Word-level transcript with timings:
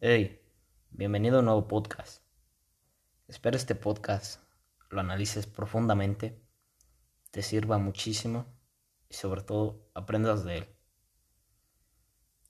Hey, 0.00 0.40
bienvenido 0.90 1.38
a 1.38 1.40
un 1.40 1.46
nuevo 1.46 1.66
podcast. 1.66 2.22
Espero 3.26 3.56
este 3.56 3.74
podcast 3.74 4.40
lo 4.90 5.00
analices 5.00 5.48
profundamente, 5.48 6.40
te 7.32 7.42
sirva 7.42 7.78
muchísimo 7.78 8.46
y 9.08 9.14
sobre 9.14 9.42
todo 9.42 9.90
aprendas 9.94 10.44
de 10.44 10.58
él. 10.58 10.68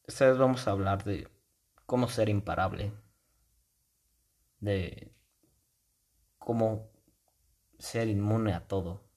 Esta 0.06 0.28
vez 0.28 0.36
vamos 0.36 0.68
a 0.68 0.72
hablar 0.72 1.04
de 1.04 1.26
cómo 1.86 2.08
ser 2.08 2.28
imparable, 2.28 2.92
de 4.60 5.16
cómo 6.36 6.92
ser 7.78 8.08
inmune 8.08 8.52
a 8.52 8.68
todo 8.68 9.08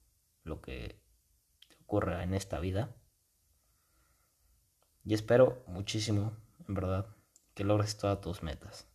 lo 0.44 0.62
que 0.62 1.04
ocurra 1.82 2.24
en 2.24 2.34
esta 2.34 2.62
vida. 2.62 2.96
Y 5.04 5.16
espero 5.16 5.66
muchísimo, 5.68 6.38
en 6.66 6.76
verdad, 6.76 7.14
que 7.62 7.66
logres 7.66 7.96
todas 7.96 8.20
tus 8.22 8.42
metas. 8.42 8.88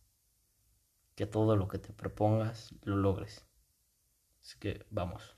Que 1.15 1.25
todo 1.25 1.55
lo 1.55 1.69
que 1.69 1.79
te 1.79 1.93
propongas 1.93 2.75
lo 2.81 2.97
logres. 2.97 3.45
Así 4.41 4.59
que 4.59 4.85
vamos. 4.89 5.37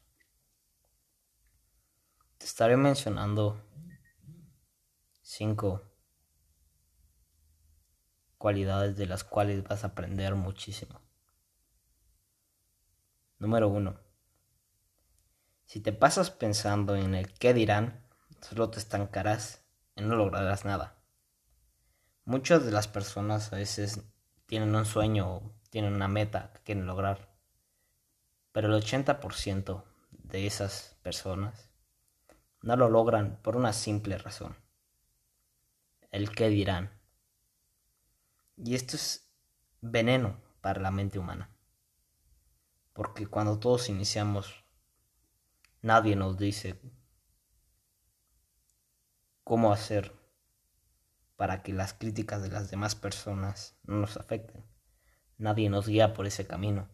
Te 2.40 2.48
estaré 2.48 2.76
mencionando 2.76 3.64
cinco 5.22 5.84
cualidades 8.40 8.98
de 8.98 9.06
las 9.06 9.24
cuales 9.24 9.64
vas 9.64 9.84
a 9.84 9.90
aprender 9.90 10.34
muchísimo. 10.34 11.00
Número 13.38 13.70
uno. 13.70 14.00
Si 15.66 15.82
te 15.82 15.94
pasas 15.94 16.32
pensando 16.32 16.96
en 16.96 17.14
el 17.14 17.32
qué 17.36 17.54
dirán, 17.54 18.10
solo 18.42 18.72
te 18.72 18.80
estancarás 18.80 19.64
y 19.96 20.02
no 20.02 20.16
lograrás 20.16 20.66
nada. 20.66 20.99
Muchas 22.30 22.64
de 22.64 22.72
las 22.72 22.88
personas 22.88 23.52
a 23.52 23.56
veces 23.56 24.04
tienen 24.46 24.76
un 24.76 24.86
sueño 24.86 25.52
tienen 25.72 25.96
una 25.96 26.08
meta 26.08 26.54
que 26.54 26.60
quieren 26.62 26.86
lograr, 26.86 27.28
pero 28.52 28.68
el 28.68 28.84
80% 28.84 29.84
de 30.12 30.46
esas 30.46 30.96
personas 31.02 31.72
no 32.62 32.76
lo 32.76 32.88
logran 32.88 33.40
por 33.42 33.56
una 33.56 33.74
simple 33.74 34.16
razón. 34.20 34.56
El 36.12 36.30
qué 36.30 36.50
dirán. 36.50 36.92
Y 38.58 38.76
esto 38.76 38.96
es 38.96 39.28
veneno 39.82 40.40
para 40.62 40.82
la 40.82 40.92
mente 40.92 41.18
humana. 41.18 41.50
Porque 42.94 43.26
cuando 43.26 43.58
todos 43.58 43.90
iniciamos, 43.90 44.66
nadie 45.82 46.16
nos 46.16 46.38
dice 46.38 46.80
cómo 49.44 49.74
hacer 49.74 50.19
para 51.40 51.64
que 51.64 51.72
las 51.72 51.94
críticas 51.94 52.42
de 52.42 52.50
las 52.50 52.70
demás 52.70 52.96
personas 52.96 53.80
no 53.84 53.96
nos 53.96 54.18
afecten. 54.18 54.62
Nadie 55.38 55.70
nos 55.70 55.88
guía 55.88 56.14
por 56.14 56.28
ese 56.28 56.46
camino. 56.46 56.90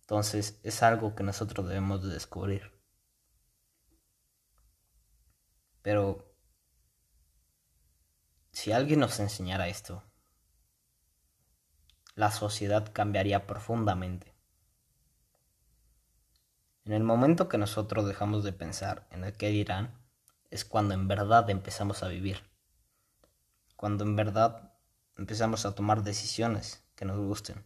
Entonces 0.00 0.58
es 0.62 0.82
algo 0.82 1.14
que 1.14 1.24
nosotros 1.24 1.68
debemos 1.68 2.02
de 2.02 2.14
descubrir. 2.14 2.72
Pero 5.82 6.34
si 8.50 8.72
alguien 8.72 9.00
nos 9.00 9.20
enseñara 9.20 9.68
esto, 9.68 10.02
la 12.14 12.30
sociedad 12.30 12.94
cambiaría 12.94 13.46
profundamente. 13.46 14.34
En 16.86 16.94
el 16.94 17.02
momento 17.02 17.50
que 17.50 17.58
nosotros 17.58 18.06
dejamos 18.06 18.42
de 18.42 18.54
pensar 18.54 19.06
en 19.10 19.22
el 19.22 19.36
que 19.36 19.50
dirán, 19.50 20.02
es 20.50 20.64
cuando 20.64 20.94
en 20.94 21.08
verdad 21.08 21.50
empezamos 21.50 22.02
a 22.02 22.08
vivir 22.08 22.53
cuando 23.76 24.04
en 24.04 24.16
verdad 24.16 24.72
empezamos 25.16 25.66
a 25.66 25.74
tomar 25.74 26.02
decisiones 26.02 26.84
que 26.94 27.04
nos 27.04 27.18
gusten. 27.18 27.64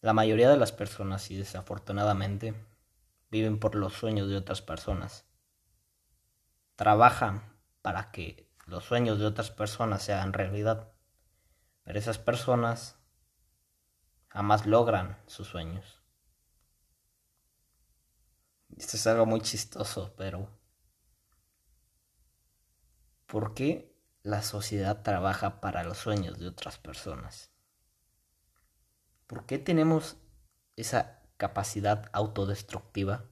La 0.00 0.12
mayoría 0.12 0.48
de 0.48 0.56
las 0.56 0.72
personas, 0.72 1.30
y 1.30 1.36
desafortunadamente, 1.36 2.54
viven 3.30 3.58
por 3.58 3.74
los 3.74 3.94
sueños 3.94 4.28
de 4.28 4.36
otras 4.36 4.62
personas. 4.62 5.24
Trabajan 6.76 7.42
para 7.82 8.10
que 8.10 8.48
los 8.66 8.84
sueños 8.84 9.18
de 9.18 9.26
otras 9.26 9.50
personas 9.50 10.02
se 10.02 10.12
hagan 10.12 10.32
realidad. 10.32 10.92
Pero 11.82 11.98
esas 11.98 12.18
personas 12.18 12.96
jamás 14.28 14.66
logran 14.66 15.18
sus 15.26 15.48
sueños. 15.48 16.02
Esto 18.76 18.96
es 18.96 19.06
algo 19.06 19.24
muy 19.24 19.40
chistoso, 19.40 20.14
pero 20.16 20.50
¿por 23.26 23.54
qué 23.54 23.95
la 24.26 24.42
sociedad 24.42 25.04
trabaja 25.04 25.60
para 25.60 25.84
los 25.84 25.98
sueños 25.98 26.40
de 26.40 26.48
otras 26.48 26.78
personas? 26.78 27.52
¿Por 29.28 29.46
qué 29.46 29.60
tenemos 29.60 30.16
esa 30.74 31.22
capacidad 31.36 32.10
autodestructiva 32.12 33.26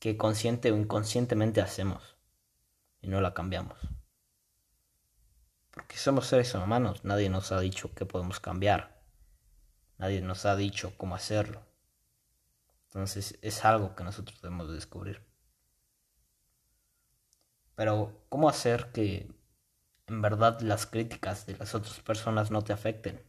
que 0.00 0.16
consciente 0.16 0.72
o 0.72 0.76
inconscientemente 0.76 1.60
hacemos 1.60 2.16
y 3.00 3.06
no 3.06 3.20
la 3.20 3.34
cambiamos? 3.34 3.78
Porque 5.70 5.96
somos 5.96 6.26
seres 6.26 6.52
humanos, 6.56 7.04
nadie 7.04 7.30
nos 7.30 7.52
ha 7.52 7.60
dicho 7.60 7.94
que 7.94 8.04
podemos 8.04 8.40
cambiar, 8.40 9.00
nadie 9.96 10.22
nos 10.22 10.44
ha 10.44 10.56
dicho 10.56 10.98
cómo 10.98 11.14
hacerlo. 11.14 11.64
Entonces 12.86 13.38
es 13.42 13.64
algo 13.64 13.94
que 13.94 14.02
nosotros 14.02 14.42
debemos 14.42 14.72
descubrir. 14.72 15.31
Pero, 17.74 18.24
¿cómo 18.28 18.48
hacer 18.48 18.92
que 18.92 19.30
en 20.06 20.22
verdad 20.22 20.60
las 20.60 20.86
críticas 20.86 21.46
de 21.46 21.56
las 21.56 21.74
otras 21.74 22.00
personas 22.00 22.50
no 22.50 22.62
te 22.62 22.72
afecten? 22.72 23.22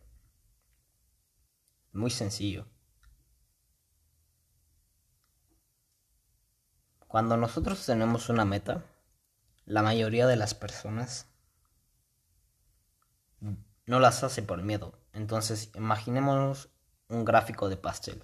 Muy 1.91 2.09
sencillo. 2.09 2.67
Cuando 7.07 7.37
nosotros 7.37 7.85
tenemos 7.85 8.29
una 8.29 8.43
meta, 8.43 8.83
la 9.65 9.83
mayoría 9.83 10.25
de 10.25 10.35
las 10.35 10.55
personas 10.55 11.27
no 13.85 13.99
las 13.99 14.23
hace 14.23 14.41
por 14.41 14.61
miedo. 14.63 14.97
Entonces, 15.13 15.71
imaginémonos 15.75 16.69
un 17.09 17.23
gráfico 17.25 17.69
de 17.69 17.77
pastel. 17.77 18.23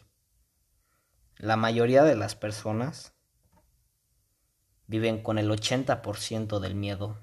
La 1.38 1.56
mayoría 1.56 2.04
de 2.04 2.16
las 2.16 2.36
personas 2.36 3.14
viven 4.90 5.22
con 5.22 5.38
el 5.38 5.52
80% 5.52 6.60
del 6.60 6.74
miedo 6.74 7.16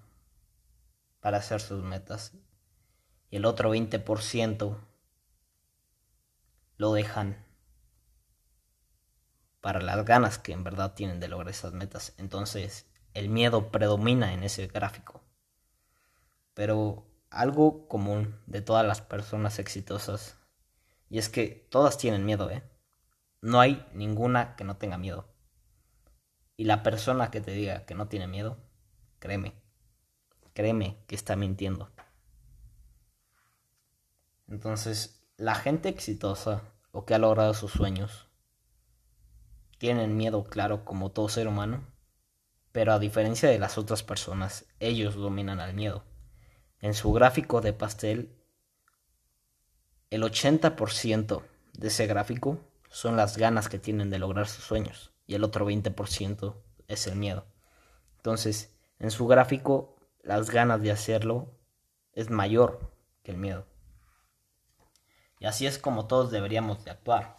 para 1.19 1.39
hacer 1.39 1.61
sus 1.61 1.83
metas 1.83 2.33
y 3.29 3.37
el 3.39 3.45
otro 3.45 3.75
20% 3.75 4.79
lo 6.77 6.93
dejan 6.93 7.45
para 9.61 9.81
las 9.81 10.05
ganas 10.05 10.39
que 10.39 10.53
en 10.53 10.63
verdad 10.63 10.95
tienen 10.95 11.19
de 11.19 11.27
lograr 11.27 11.49
esas 11.49 11.73
metas. 11.73 12.15
Entonces 12.19 12.87
el 13.15 13.29
miedo 13.31 13.73
predomina 13.73 14.33
en 14.33 14.45
ese 14.45 14.69
gráfico. 14.69 15.25
Pero 16.55 17.05
algo 17.31 17.89
común 17.89 18.41
de 18.47 18.61
todas 18.61 18.87
las 18.87 19.01
personas 19.01 19.59
exitosas 19.59 20.37
y 21.11 21.19
es 21.19 21.29
que 21.29 21.67
todas 21.69 21.99
tienen 21.99 22.25
miedo, 22.25 22.49
¿eh? 22.49 22.63
No 23.41 23.59
hay 23.59 23.85
ninguna 23.93 24.55
que 24.55 24.63
no 24.63 24.77
tenga 24.77 24.99
miedo. 24.99 25.36
Y 26.57 26.65
la 26.65 26.83
persona 26.83 27.31
que 27.31 27.41
te 27.41 27.51
diga 27.51 27.85
que 27.85 27.95
no 27.95 28.09
tiene 28.09 28.27
miedo, 28.27 28.57
créeme, 29.19 29.55
créeme 30.55 30.97
que 31.07 31.15
está 31.15 31.37
mintiendo. 31.37 31.91
Entonces, 34.49 35.23
la 35.37 35.55
gente 35.55 35.91
exitosa 35.91 36.63
o 36.93 37.05
que 37.05 37.15
ha 37.15 37.19
logrado 37.19 37.53
sus 37.53 37.73
sueños 37.73 38.29
tienen 39.79 40.17
miedo, 40.17 40.45
claro, 40.45 40.87
como 40.87 41.11
todo 41.11 41.29
ser 41.29 41.47
humano, 41.47 41.87
pero 42.73 42.95
a 42.95 42.99
diferencia 42.99 43.51
de 43.51 43.59
las 43.59 43.77
otras 43.77 44.03
personas, 44.03 44.65
ellos 44.81 45.15
dominan 45.15 45.61
al 45.61 45.75
miedo. 45.75 46.05
En 46.81 46.95
su 46.95 47.13
gráfico 47.13 47.61
de 47.61 47.75
pastel, 47.75 48.35
el 50.09 50.23
80% 50.23 51.43
de 51.75 51.89
ese 51.89 52.07
gráfico 52.07 52.59
son 52.89 53.17
las 53.17 53.37
ganas 53.37 53.69
que 53.69 53.79
tienen 53.79 54.09
de 54.09 54.19
lograr 54.19 54.49
sus 54.49 54.65
sueños 54.65 55.13
y 55.27 55.35
el 55.35 55.45
otro 55.45 55.69
20% 55.69 56.63
es 56.89 57.07
el 57.07 57.17
miedo. 57.17 57.47
Entonces, 58.17 58.75
en 58.99 59.11
su 59.11 59.27
gráfico, 59.27 59.97
las 60.23 60.51
ganas 60.51 60.83
de 60.83 60.93
hacerlo 60.93 61.57
es 62.13 62.31
mayor 62.31 62.93
que 63.23 63.33
el 63.33 63.39
miedo. 63.39 63.67
Y 65.39 65.47
así 65.47 65.67
es 65.67 65.79
como 65.79 66.07
todos 66.07 66.31
deberíamos 66.31 66.85
de 66.85 66.91
actuar. 66.91 67.37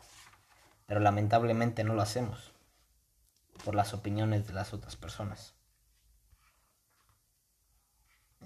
Pero 0.85 0.99
lamentablemente 0.99 1.83
no 1.83 1.93
lo 1.93 2.01
hacemos 2.01 2.53
por 3.65 3.75
las 3.75 3.93
opiniones 3.93 4.47
de 4.47 4.53
las 4.53 4.73
otras 4.73 4.95
personas. 4.95 5.55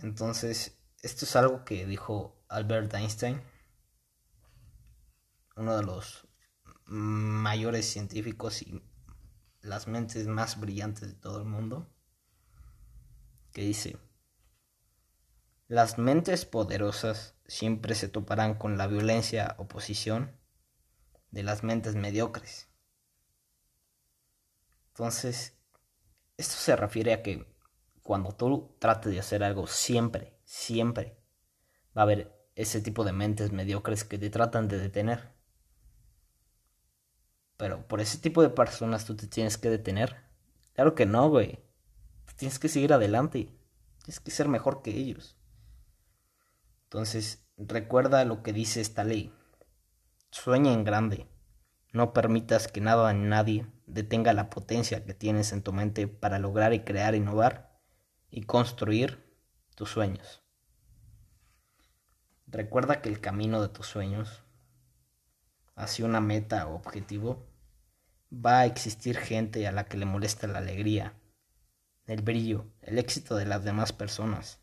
Entonces, 0.02 0.80
esto 1.02 1.26
es 1.26 1.36
algo 1.36 1.66
que 1.66 1.86
dijo 1.86 2.44
Albert 2.48 2.94
Einstein, 2.94 3.42
uno 5.56 5.78
de 5.78 5.84
los 5.84 6.28
mayores 6.86 7.92
científicos 7.92 8.62
y 8.62 8.82
las 9.62 9.88
mentes 9.88 10.28
más 10.28 10.60
brillantes 10.60 11.08
de 11.08 11.14
todo 11.14 11.40
el 11.40 11.46
mundo, 11.46 11.88
que 13.54 13.62
dice, 13.62 13.98
Las 15.68 15.98
mentes 15.98 16.46
poderosas 16.46 17.36
siempre 17.46 17.96
se 17.96 18.08
toparán 18.08 18.56
con 18.56 18.78
la 18.78 18.88
violencia 18.88 19.56
oposición 19.58 20.32
de 21.32 21.44
las 21.44 21.64
mentes 21.64 21.96
mediocres. 21.96 22.70
Entonces, 24.90 25.58
esto 26.38 26.56
se 26.56 26.76
refiere 26.76 27.14
a 27.14 27.24
que 27.24 27.52
cuando 28.04 28.34
tú 28.34 28.76
trates 28.80 29.12
de 29.12 29.20
hacer 29.20 29.44
algo, 29.44 29.68
siempre, 29.68 30.38
siempre 30.44 31.18
va 31.96 32.02
a 32.02 32.04
haber 32.04 32.42
ese 32.56 32.82
tipo 32.82 33.04
de 33.04 33.14
mentes 33.14 33.52
mediocres 33.52 34.04
que 34.04 34.18
te 34.18 34.30
tratan 34.30 34.68
de 34.68 34.80
detener. 34.80 35.34
Pero 37.62 37.88
por 37.88 38.02
ese 38.02 38.18
tipo 38.18 38.42
de 38.42 38.50
personas 38.50 39.06
tú 39.06 39.16
te 39.16 39.28
tienes 39.28 39.60
que 39.60 39.70
detener. 39.70 40.16
Claro 40.74 40.96
que 40.96 41.06
no, 41.06 41.30
güey. 41.30 41.60
Tienes 42.36 42.58
que 42.58 42.68
seguir 42.68 42.92
adelante. 42.92 43.56
Tienes 44.00 44.20
que 44.20 44.32
ser 44.32 44.48
mejor 44.48 44.82
que 44.82 44.90
ellos. 44.90 45.38
Entonces, 46.86 47.46
recuerda 47.58 48.26
lo 48.26 48.42
que 48.42 48.52
dice 48.52 48.82
esta 48.82 49.04
ley. 49.04 49.32
Sueña 50.32 50.74
en 50.74 50.84
grande. 50.84 51.28
No 51.94 52.14
permitas 52.14 52.68
que 52.68 52.82
nada 52.82 53.14
ni 53.14 53.28
nadie 53.28 53.68
detenga 53.86 54.34
la 54.34 54.50
potencia 54.50 55.06
que 55.06 55.14
tienes 55.14 55.52
en 55.52 55.62
tu 55.62 55.72
mente 55.72 56.08
para 56.08 56.40
lograr 56.40 56.74
y 56.74 56.80
crear, 56.80 57.14
innovar 57.14 57.80
y 58.32 58.42
construir 58.42 59.24
tus 59.76 59.92
sueños. 59.92 60.42
Recuerda 62.48 63.04
que 63.04 63.10
el 63.10 63.22
camino 63.22 63.62
de 63.62 63.70
tus 63.70 63.86
sueños 63.86 64.42
hacia 65.76 66.06
una 66.06 66.22
meta 66.22 66.66
o 66.66 66.74
objetivo 66.74 67.51
va 68.34 68.60
a 68.60 68.66
existir 68.66 69.18
gente 69.18 69.68
a 69.68 69.72
la 69.72 69.86
que 69.86 69.98
le 69.98 70.06
molesta 70.06 70.48
la 70.48 70.60
alegría, 70.60 71.14
el 72.08 72.22
brillo, 72.22 72.66
el 72.82 72.98
éxito 72.98 73.36
de 73.36 73.46
las 73.46 73.64
demás 73.64 73.92
personas. 73.92 74.60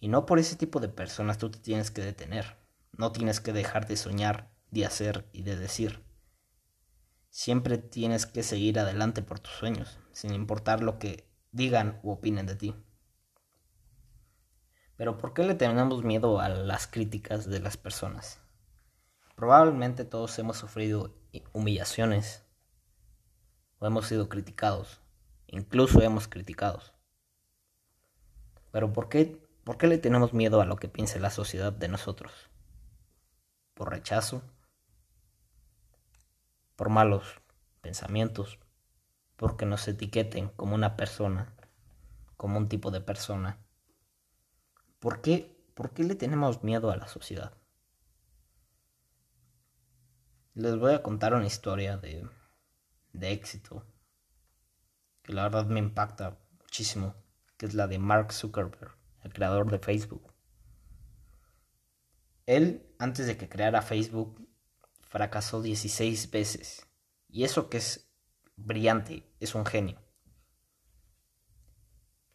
Y 0.00 0.08
no 0.08 0.26
por 0.26 0.38
ese 0.38 0.56
tipo 0.56 0.80
de 0.80 0.88
personas 0.88 1.38
tú 1.38 1.50
te 1.50 1.58
tienes 1.58 1.90
que 1.90 2.02
detener. 2.02 2.56
No 2.92 3.12
tienes 3.12 3.40
que 3.40 3.52
dejar 3.52 3.86
de 3.86 3.96
soñar, 3.96 4.50
de 4.70 4.86
hacer 4.86 5.28
y 5.32 5.42
de 5.42 5.56
decir. 5.56 6.04
Siempre 7.30 7.78
tienes 7.78 8.26
que 8.26 8.42
seguir 8.42 8.78
adelante 8.78 9.22
por 9.22 9.40
tus 9.40 9.52
sueños, 9.54 9.98
sin 10.12 10.32
importar 10.32 10.82
lo 10.82 10.98
que 10.98 11.28
digan 11.50 12.00
u 12.02 12.12
opinen 12.12 12.46
de 12.46 12.56
ti. 12.56 12.74
Pero 14.96 15.18
¿por 15.18 15.34
qué 15.34 15.42
le 15.42 15.54
tenemos 15.54 16.04
miedo 16.04 16.40
a 16.40 16.48
las 16.48 16.86
críticas 16.86 17.48
de 17.48 17.58
las 17.58 17.76
personas? 17.76 18.40
Probablemente 19.34 20.04
todos 20.04 20.38
hemos 20.38 20.56
sufrido 20.56 21.16
humillaciones 21.52 22.43
o 23.78 23.86
hemos 23.86 24.06
sido 24.06 24.28
criticados, 24.28 25.00
incluso 25.46 26.02
hemos 26.02 26.28
criticados. 26.28 26.92
Pero 28.70 28.92
¿por 28.92 29.08
qué, 29.08 29.40
¿por 29.64 29.78
qué 29.78 29.86
le 29.86 29.98
tenemos 29.98 30.32
miedo 30.34 30.60
a 30.60 30.66
lo 30.66 30.76
que 30.76 30.88
piense 30.88 31.20
la 31.20 31.30
sociedad 31.30 31.72
de 31.72 31.88
nosotros? 31.88 32.32
¿Por 33.74 33.90
rechazo? 33.90 34.42
por 36.76 36.88
malos 36.88 37.40
pensamientos, 37.80 38.58
porque 39.36 39.66
nos 39.66 39.86
etiqueten 39.88 40.48
como 40.48 40.74
una 40.74 40.96
persona, 40.96 41.54
como 42.36 42.58
un 42.58 42.68
tipo 42.68 42.90
de 42.90 43.00
persona. 43.00 43.58
¿Por 44.98 45.20
qué, 45.20 45.56
¿Por 45.74 45.90
qué 45.90 46.04
le 46.04 46.14
tenemos 46.14 46.62
miedo 46.62 46.90
a 46.90 46.96
la 46.96 47.08
sociedad? 47.08 47.52
Les 50.54 50.76
voy 50.78 50.94
a 50.94 51.02
contar 51.02 51.34
una 51.34 51.46
historia 51.46 51.96
de, 51.96 52.26
de 53.14 53.32
éxito 53.32 53.86
que 55.22 55.32
la 55.32 55.44
verdad 55.44 55.66
me 55.66 55.80
impacta 55.80 56.38
muchísimo, 56.60 57.14
que 57.56 57.64
es 57.66 57.74
la 57.74 57.86
de 57.86 57.98
Mark 57.98 58.32
Zuckerberg, 58.32 58.94
el 59.22 59.32
creador 59.32 59.70
de 59.70 59.78
Facebook. 59.78 60.34
Él, 62.44 62.94
antes 62.98 63.26
de 63.26 63.38
que 63.38 63.48
creara 63.48 63.80
Facebook, 63.80 64.46
fracasó 65.00 65.62
16 65.62 66.30
veces. 66.30 66.86
Y 67.28 67.44
eso 67.44 67.70
que 67.70 67.78
es 67.78 68.12
brillante, 68.56 69.24
es 69.40 69.54
un 69.54 69.64
genio. 69.64 69.98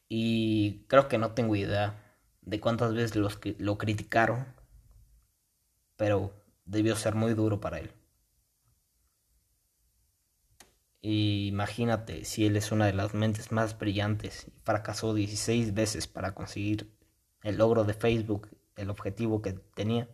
Y 0.08 0.86
creo 0.88 1.08
que 1.08 1.20
no 1.20 1.34
tengo 1.34 1.56
idea 1.56 2.18
de 2.42 2.60
cuántas 2.60 2.96
veces 2.96 3.16
los 3.16 3.40
lo 3.60 3.78
criticaron, 3.78 4.48
pero 5.96 6.34
debió 6.66 6.96
ser 6.96 7.14
muy 7.14 7.36
duro 7.36 7.60
para 7.60 7.80
él. 7.80 7.94
Imagínate 11.02 12.26
si 12.26 12.46
él 12.46 12.56
es 12.58 12.72
una 12.72 12.86
de 12.86 12.94
las 12.94 13.14
mentes 13.14 13.52
más 13.52 13.78
brillantes 13.78 14.48
y 14.48 14.54
fracasó 14.64 15.14
16 15.14 15.74
veces 15.74 16.08
para 16.08 16.34
conseguir 16.36 16.92
el 17.44 17.58
logro 17.58 17.86
de 17.86 17.94
Facebook, 17.94 18.50
el 18.76 18.90
objetivo 18.90 19.42
que 19.42 19.54
tenía 19.54 20.10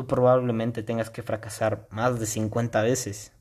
tú 0.00 0.06
probablemente 0.06 0.82
tengas 0.82 1.10
que 1.10 1.22
fracasar 1.22 1.86
más 1.90 2.18
de 2.18 2.24
50 2.24 2.80
veces. 2.80 3.32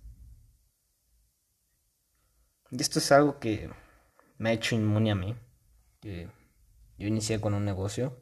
Y 2.70 2.82
esto 2.82 3.00
es 3.00 3.12
algo 3.14 3.40
que 3.40 3.70
me 4.38 4.50
ha 4.50 4.54
hecho 4.54 4.76
inmune 4.76 5.12
a 5.12 5.16
mí. 5.16 5.38
Yo 6.02 7.08
inicié 7.08 7.40
con 7.40 7.54
un 7.54 7.64
negocio. 7.64 8.22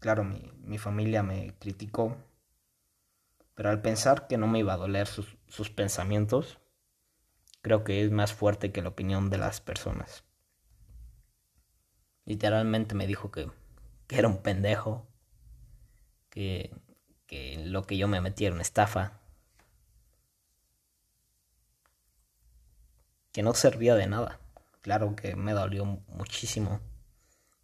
Claro, 0.00 0.24
mi, 0.24 0.52
mi 0.64 0.78
familia 0.78 1.22
me 1.22 1.54
criticó. 1.60 2.16
Pero 3.54 3.70
al 3.70 3.82
pensar 3.82 4.26
que 4.26 4.38
no 4.38 4.46
me 4.46 4.60
iba 4.60 4.74
a 4.74 4.78
doler 4.78 5.06
sus, 5.06 5.36
sus 5.48 5.70
pensamientos, 5.70 6.58
creo 7.60 7.84
que 7.84 8.04
es 8.04 8.10
más 8.10 8.32
fuerte 8.32 8.72
que 8.72 8.82
la 8.82 8.90
opinión 8.90 9.30
de 9.30 9.38
las 9.38 9.60
personas. 9.60 10.24
Literalmente 12.24 12.94
me 12.94 13.06
dijo 13.06 13.30
que, 13.30 13.50
que 14.06 14.18
era 14.18 14.28
un 14.28 14.42
pendejo, 14.42 15.06
que 16.30 16.70
que 17.32 17.56
lo 17.64 17.84
que 17.84 17.96
yo 17.96 18.08
me 18.08 18.20
metí 18.20 18.44
era 18.44 18.52
una 18.52 18.60
estafa, 18.60 19.18
que 23.32 23.42
no 23.42 23.54
servía 23.54 23.94
de 23.94 24.06
nada. 24.06 24.38
Claro 24.82 25.16
que 25.16 25.34
me 25.34 25.54
dolió 25.54 25.86
muchísimo, 26.08 26.80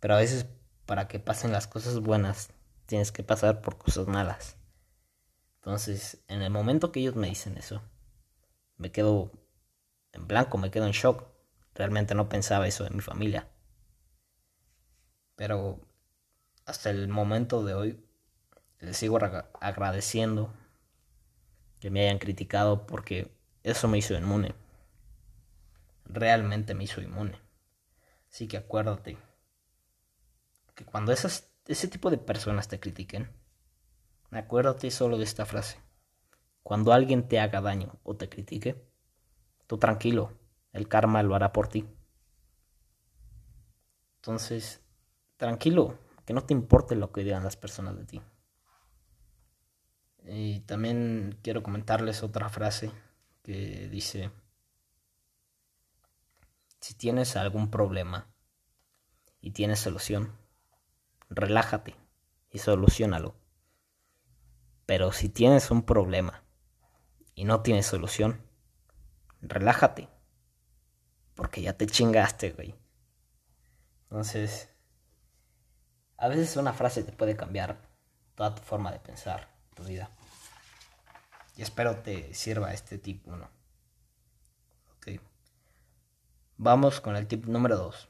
pero 0.01 0.15
a 0.15 0.21
veces 0.21 0.47
para 0.87 1.07
que 1.07 1.19
pasen 1.21 1.53
las 1.53 1.67
cosas 1.67 2.01
buenas 2.01 2.49
tienes 2.87 3.13
que 3.13 3.23
pasar 3.23 3.61
por 3.61 3.77
cosas 3.77 4.07
malas. 4.07 4.57
Entonces, 5.69 6.25
en 6.29 6.41
el 6.41 6.49
momento 6.49 6.93
que 6.93 7.01
ellos 7.01 7.15
me 7.15 7.29
dicen 7.29 7.59
eso, 7.59 7.83
me 8.79 8.91
quedo 8.91 9.31
en 10.13 10.27
blanco, 10.27 10.57
me 10.57 10.71
quedo 10.71 10.87
en 10.87 10.93
shock. 10.93 11.27
Realmente 11.75 12.15
no 12.15 12.31
pensaba 12.31 12.67
eso 12.67 12.85
de 12.85 12.91
mi 12.91 13.03
familia. 13.03 13.47
Pero 15.37 15.79
hasta 16.65 16.89
el 16.89 17.09
momento 17.09 17.67
de 17.67 17.75
hoy 17.75 18.03
les 18.81 18.97
sigo 18.97 19.19
agradeciendo 19.61 20.55
que 21.81 21.91
me 21.91 22.01
hayan 22.01 22.19
criticado 22.19 22.87
porque 22.87 23.31
eso 23.63 23.89
me 23.89 23.99
hizo 23.99 24.15
inmune. 24.15 24.55
Realmente 26.07 26.75
me 26.75 26.85
hizo 26.85 27.03
inmune. 27.03 27.39
Así 28.33 28.49
que 28.49 28.57
acuérdate 28.57 29.19
que 30.75 30.87
cuando 30.87 31.13
ese 31.13 31.89
tipo 31.89 32.09
de 32.09 32.17
personas 32.17 32.69
te 32.69 32.81
critiquen, 32.81 33.29
acuérdate 34.31 34.91
solo 34.91 35.19
de 35.19 35.25
esta 35.25 35.47
frase. 35.47 35.79
Cuando 36.63 36.93
alguien 36.93 37.29
te 37.29 37.41
haga 37.41 37.61
daño 37.61 37.99
o 38.03 38.17
te 38.17 38.29
critique, 38.29 38.85
tú 39.67 39.79
tranquilo, 39.79 40.33
el 40.73 40.89
karma 40.89 41.23
lo 41.23 41.35
hará 41.35 41.53
por 41.53 41.69
ti. 41.69 41.87
Entonces, 44.17 44.83
tranquilo, 45.37 45.99
que 46.27 46.35
no 46.35 46.45
te 46.45 46.53
importe 46.53 46.95
lo 46.95 47.11
que 47.11 47.25
digan 47.25 47.45
las 47.45 47.57
personas 47.57 47.97
de 47.97 48.05
ti. 48.05 48.23
Y 50.25 50.61
también 50.61 51.39
quiero 51.43 51.63
comentarles 51.63 52.23
otra 52.23 52.51
frase 52.51 52.91
que 53.43 53.89
dice, 53.89 54.31
si 56.81 56.93
tienes 56.93 57.37
algún 57.37 57.71
problema 57.71 58.29
y 59.41 59.53
tienes 59.53 59.79
solución, 59.79 60.37
relájate 61.31 61.97
y 62.51 62.59
solucionalo. 62.59 63.38
Pero 64.89 65.13
si 65.13 65.29
tienes 65.29 65.71
un 65.71 65.83
problema 65.83 66.45
y 67.35 67.45
no 67.45 67.61
tienes 67.61 67.85
solución, 67.85 68.41
relájate. 69.43 70.09
Porque 71.35 71.61
ya 71.61 71.75
te 71.75 71.87
chingaste, 71.87 72.53
güey. 72.53 72.75
Entonces, 74.05 74.71
a 76.17 76.29
veces 76.29 76.57
una 76.57 76.73
frase 76.73 77.03
te 77.03 77.13
puede 77.13 77.37
cambiar 77.37 77.83
toda 78.35 78.55
tu 78.55 78.63
forma 78.63 78.91
de 78.91 78.99
pensar, 78.99 79.55
tu 79.75 79.85
vida. 79.85 80.11
Y 81.55 81.61
espero 81.61 81.97
te 81.99 82.33
sirva 82.33 82.73
este 82.73 82.97
tip 82.97 83.29
1. 83.29 83.51
Ok. 84.97 85.21
Vamos 86.57 87.03
con 87.03 87.15
el 87.15 87.27
tip 87.27 87.45
número 87.45 87.77
2. 87.77 88.09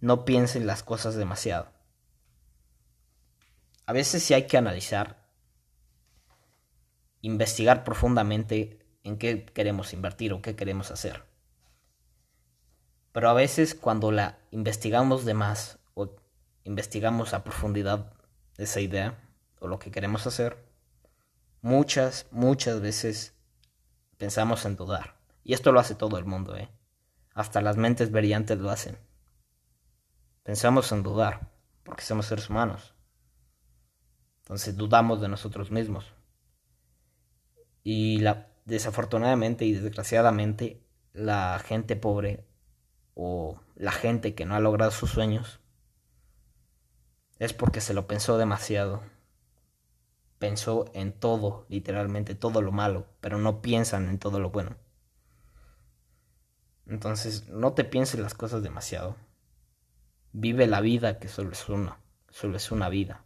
No 0.00 0.24
piensen 0.24 0.66
las 0.66 0.82
cosas 0.82 1.14
demasiado. 1.14 1.70
A 3.84 3.92
veces 3.92 4.22
sí 4.22 4.32
hay 4.32 4.46
que 4.46 4.56
analizar, 4.56 5.25
investigar 7.26 7.82
profundamente 7.82 8.78
en 9.02 9.18
qué 9.18 9.44
queremos 9.44 9.92
invertir 9.92 10.32
o 10.32 10.42
qué 10.42 10.54
queremos 10.54 10.92
hacer. 10.92 11.24
Pero 13.10 13.28
a 13.28 13.34
veces 13.34 13.74
cuando 13.74 14.12
la 14.12 14.38
investigamos 14.52 15.24
de 15.24 15.34
más 15.34 15.78
o 15.94 16.14
investigamos 16.62 17.34
a 17.34 17.42
profundidad 17.42 18.12
esa 18.58 18.80
idea 18.80 19.18
o 19.58 19.66
lo 19.66 19.78
que 19.78 19.90
queremos 19.90 20.26
hacer, 20.26 20.64
muchas, 21.62 22.26
muchas 22.30 22.80
veces 22.80 23.34
pensamos 24.18 24.64
en 24.64 24.76
dudar. 24.76 25.16
Y 25.42 25.54
esto 25.54 25.72
lo 25.72 25.80
hace 25.80 25.94
todo 25.94 26.18
el 26.18 26.26
mundo, 26.26 26.56
¿eh? 26.56 26.68
Hasta 27.34 27.60
las 27.60 27.76
mentes 27.76 28.10
brillantes 28.10 28.58
lo 28.58 28.70
hacen. 28.70 28.98
Pensamos 30.42 30.92
en 30.92 31.02
dudar, 31.02 31.50
porque 31.82 32.02
somos 32.02 32.26
seres 32.26 32.48
humanos. 32.48 32.94
Entonces 34.38 34.76
dudamos 34.76 35.20
de 35.20 35.28
nosotros 35.28 35.70
mismos. 35.70 36.15
Y 37.88 38.18
la, 38.18 38.48
desafortunadamente 38.64 39.64
y 39.64 39.70
desgraciadamente 39.70 40.82
la 41.12 41.62
gente 41.64 41.94
pobre 41.94 42.44
o 43.14 43.60
la 43.76 43.92
gente 43.92 44.34
que 44.34 44.44
no 44.44 44.56
ha 44.56 44.60
logrado 44.60 44.90
sus 44.90 45.10
sueños 45.10 45.60
es 47.38 47.52
porque 47.52 47.80
se 47.80 47.94
lo 47.94 48.08
pensó 48.08 48.38
demasiado. 48.38 49.04
Pensó 50.40 50.90
en 50.94 51.12
todo, 51.12 51.64
literalmente 51.68 52.34
todo 52.34 52.60
lo 52.60 52.72
malo, 52.72 53.06
pero 53.20 53.38
no 53.38 53.62
piensan 53.62 54.08
en 54.08 54.18
todo 54.18 54.40
lo 54.40 54.50
bueno. 54.50 54.74
Entonces, 56.88 57.48
no 57.50 57.74
te 57.74 57.84
pienses 57.84 58.18
las 58.18 58.34
cosas 58.34 58.64
demasiado. 58.64 59.14
Vive 60.32 60.66
la 60.66 60.80
vida 60.80 61.20
que 61.20 61.28
solo 61.28 61.52
es 61.52 61.68
una, 61.68 62.00
solo 62.30 62.56
es 62.56 62.72
una 62.72 62.88
vida. 62.88 63.25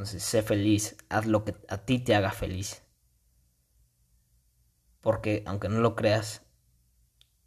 Entonces, 0.00 0.22
sé 0.22 0.40
feliz, 0.42 0.96
haz 1.10 1.26
lo 1.26 1.44
que 1.44 1.54
a 1.68 1.76
ti 1.76 1.98
te 1.98 2.14
haga 2.14 2.30
feliz. 2.30 2.82
Porque, 5.02 5.42
aunque 5.46 5.68
no 5.68 5.80
lo 5.80 5.94
creas, 5.94 6.40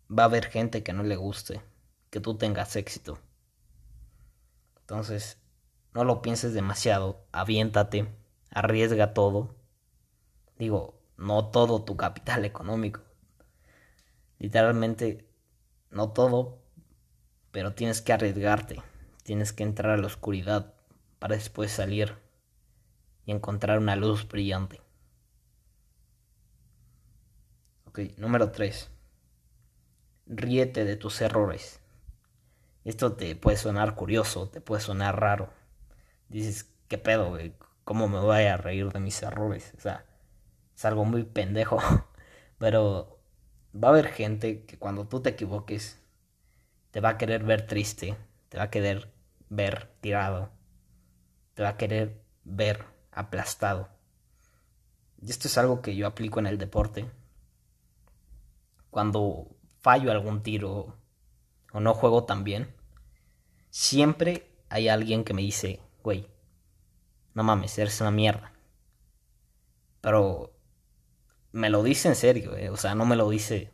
va 0.08 0.22
a 0.22 0.26
haber 0.28 0.46
gente 0.46 0.84
que 0.84 0.94
no 0.94 1.02
le 1.02 1.16
guste 1.16 1.64
que 2.12 2.20
tú 2.20 2.38
tengas 2.38 2.76
éxito. 2.76 3.18
Entonces, 4.82 5.40
no 5.96 6.04
lo 6.04 6.22
pienses 6.22 6.54
demasiado, 6.54 7.26
aviéntate, 7.32 8.08
arriesga 8.52 9.16
todo. 9.16 9.56
Digo, 10.60 11.02
no 11.18 11.50
todo 11.50 11.84
tu 11.84 11.98
capital 11.98 12.46
económico. 12.46 13.02
Literalmente, 14.38 15.28
no 15.90 16.12
todo, 16.12 16.62
pero 17.52 17.74
tienes 17.74 18.04
que 18.04 18.14
arriesgarte. 18.14 18.84
Tienes 19.24 19.54
que 19.54 19.64
entrar 19.64 19.94
a 19.94 19.98
la 19.98 20.06
oscuridad 20.06 20.76
para 21.18 21.34
después 21.34 21.72
salir 21.72 22.22
y 23.26 23.32
encontrar 23.32 23.80
una 23.80 23.96
luz 23.96 24.28
brillante. 24.28 24.82
Ok, 27.88 28.00
número 28.18 28.52
3. 28.52 28.90
Ríete 30.26 30.86
de 30.86 30.96
tus 30.96 31.22
errores. 31.22 31.80
Esto 32.84 33.14
te 33.14 33.36
puede 33.36 33.58
sonar 33.58 33.96
curioso, 33.96 34.50
te 34.50 34.62
puede 34.62 34.82
sonar 34.82 35.20
raro. 35.20 35.54
Dices, 36.28 36.74
¿qué 36.88 36.98
pedo, 36.98 37.30
güey? 37.30 37.54
¿Cómo 37.84 38.08
me 38.08 38.20
voy 38.20 38.44
a 38.44 38.58
reír 38.58 38.92
de 38.92 39.00
mis 39.00 39.22
errores? 39.24 39.74
O 39.78 39.82
sea, 39.82 40.06
es 40.76 40.86
algo 40.86 41.06
muy 41.06 41.24
pendejo. 41.24 41.80
Pero 42.58 43.20
va 43.74 43.90
a 43.90 43.92
haber 43.92 44.08
gente 44.08 44.66
que 44.66 44.78
cuando 44.78 45.08
tú 45.08 45.22
te 45.22 45.30
equivoques, 45.30 46.00
te 46.92 47.00
va 47.00 47.10
a 47.10 47.18
querer 47.18 47.44
ver 47.44 47.68
triste, 47.68 48.18
te 48.50 48.58
va 48.58 48.66
a 48.66 48.70
querer 48.70 49.12
ver 49.50 49.92
tirado, 50.02 50.50
te 51.54 51.64
va 51.64 51.70
a 51.70 51.78
querer 51.78 52.22
ver 52.44 52.93
aplastado. 53.16 53.90
Y 55.22 55.32
esto 55.32 55.48
es 55.48 55.58
algo 55.58 55.82
que 55.82 55.96
yo 55.96 56.08
aplico 56.08 56.40
en 56.40 56.48
el 56.48 56.58
deporte. 56.58 57.10
Cuando 58.90 59.48
fallo 59.80 60.12
algún 60.12 60.44
tiro 60.44 60.96
o 61.72 61.80
no 61.80 61.94
juego 61.94 62.26
tan 62.26 62.44
bien, 62.44 62.74
siempre 63.70 64.48
hay 64.70 64.90
alguien 64.90 65.24
que 65.24 65.34
me 65.34 65.42
dice, 65.42 65.80
güey, 66.04 66.28
no 67.34 67.44
mames, 67.44 67.78
eres 67.78 68.00
una 68.02 68.12
mierda. 68.12 68.52
Pero 70.02 70.54
me 71.52 71.70
lo 71.70 71.84
dice 71.84 72.10
en 72.10 72.16
serio, 72.16 72.58
eh, 72.58 72.70
o 72.70 72.78
sea, 72.78 72.96
no 72.96 73.06
me 73.06 73.16
lo 73.16 73.30
dice 73.30 73.72